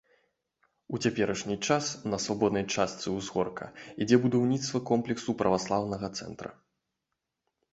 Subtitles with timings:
[0.97, 3.67] У цяперашні час на свабоднай частцы ўзгорка
[4.07, 6.49] ідзе будаўніцтва комплексу праваслаўнага цэнтра.